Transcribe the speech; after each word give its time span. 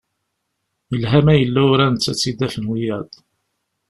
Yelha 0.91 1.19
ma 1.25 1.33
yella 1.35 1.61
uran-tt 1.71 2.11
ad 2.11 2.15
tt-id-afen 2.17 2.69
wiyaḍ. 2.69 3.09